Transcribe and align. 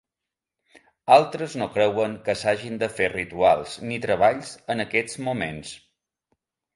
Altres 1.15 1.51
no 1.61 1.67
creuen 1.75 2.15
que 2.29 2.35
s'hagin 2.43 2.79
de 2.83 2.89
fer 2.99 3.09
rituals 3.13 3.75
ni 3.91 3.99
treballs 4.07 4.55
en 4.75 4.83
aquests 4.87 5.19
moments. 5.29 5.75